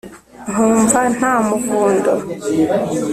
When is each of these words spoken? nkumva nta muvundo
nkumva 0.49 0.99
nta 1.17 1.33
muvundo 1.47 2.11